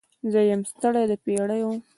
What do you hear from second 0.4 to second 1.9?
یم ستړې د پیړیو